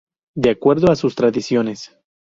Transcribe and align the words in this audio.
De 0.35 0.49
acuerdo 0.49 0.91
a 0.91 0.95
sus 0.95 1.13
tradiciones. 1.13 1.95